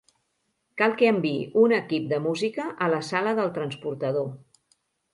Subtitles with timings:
[0.81, 4.31] Cal que enviï un equip de música a la sala del transportador.